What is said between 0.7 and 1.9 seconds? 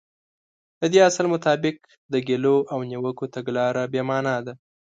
د دې اصل مطابق